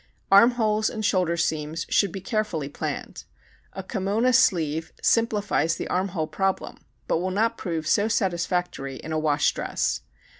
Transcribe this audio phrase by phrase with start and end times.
[0.31, 3.23] Arm holes and shoulder seams should be carefully planned.
[3.73, 9.11] A kimona sleeve simplifies the arm hole problem but will not prove so satisfactory in
[9.11, 10.01] a wash dress.